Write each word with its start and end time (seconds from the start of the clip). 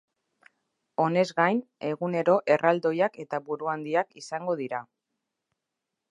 Honez 1.03 1.25
gain, 1.39 1.59
egunero 1.89 2.37
erraldoiak 2.55 3.19
eta 3.25 3.39
buruhandiak 3.49 4.17
izango 4.23 4.57
dira. 4.63 4.81